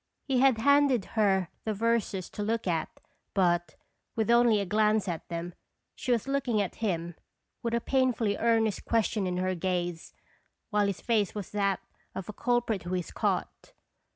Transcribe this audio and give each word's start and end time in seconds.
He 0.27 0.39
had 0.39 0.57
handed 0.57 1.05
her 1.13 1.49
the 1.63 1.75
verses 1.75 2.27
to 2.31 2.41
look 2.41 2.65
at, 2.65 2.89
but, 3.35 3.75
with 4.15 4.31
only 4.31 4.59
a 4.59 4.65
glance 4.65 5.07
at 5.07 5.29
them, 5.29 5.53
she 5.93 6.11
was 6.11 6.27
looking 6.27 6.59
at 6.59 6.77
him 6.81 7.13
with 7.61 7.75
a 7.75 7.81
painfully 7.81 8.35
earnest 8.35 8.83
question 8.83 9.27
in 9.27 9.37
her 9.37 9.53
gaze, 9.53 10.15
while 10.71 10.87
his 10.87 11.01
face 11.01 11.35
was 11.35 11.51
that 11.51 11.81
of 12.15 12.27
a 12.27 12.33
culprit 12.33 12.81
who 12.81 12.95
is 12.95 13.11
caught. 13.11 13.73